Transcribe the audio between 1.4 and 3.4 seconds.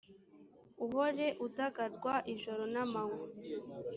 udagadwa ijoro n’amanywa,